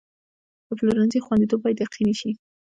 [0.67, 2.31] د پلورنځي خوندیتوب باید یقیني شي.